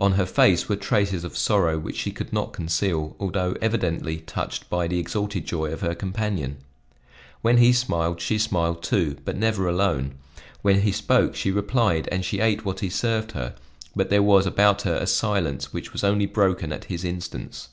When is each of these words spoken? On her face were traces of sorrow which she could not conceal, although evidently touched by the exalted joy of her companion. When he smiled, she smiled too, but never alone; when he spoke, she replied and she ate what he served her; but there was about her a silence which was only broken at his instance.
On 0.00 0.14
her 0.14 0.26
face 0.26 0.68
were 0.68 0.74
traces 0.74 1.22
of 1.22 1.36
sorrow 1.36 1.78
which 1.78 1.94
she 1.96 2.10
could 2.10 2.32
not 2.32 2.52
conceal, 2.52 3.14
although 3.20 3.54
evidently 3.62 4.16
touched 4.16 4.68
by 4.68 4.88
the 4.88 4.98
exalted 4.98 5.46
joy 5.46 5.70
of 5.72 5.80
her 5.80 5.94
companion. 5.94 6.56
When 7.42 7.58
he 7.58 7.72
smiled, 7.72 8.20
she 8.20 8.36
smiled 8.36 8.82
too, 8.82 9.18
but 9.24 9.36
never 9.36 9.68
alone; 9.68 10.16
when 10.62 10.80
he 10.80 10.90
spoke, 10.90 11.36
she 11.36 11.52
replied 11.52 12.08
and 12.10 12.24
she 12.24 12.40
ate 12.40 12.64
what 12.64 12.80
he 12.80 12.90
served 12.90 13.30
her; 13.30 13.54
but 13.94 14.10
there 14.10 14.24
was 14.24 14.44
about 14.44 14.82
her 14.82 14.96
a 14.96 15.06
silence 15.06 15.72
which 15.72 15.92
was 15.92 16.02
only 16.02 16.26
broken 16.26 16.72
at 16.72 16.86
his 16.86 17.04
instance. 17.04 17.68